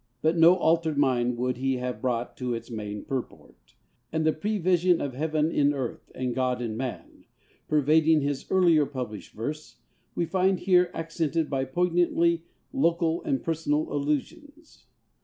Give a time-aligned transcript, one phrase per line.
[0.23, 3.75] But no altered mind would he have brought to its main purport;
[4.11, 7.25] and the prevision of "Heaven in Earth and God in Man,"
[7.67, 9.77] pervading his earlier published verse,
[10.15, 12.43] we find here accented by poignantly
[12.73, 14.87] local and personal allusions.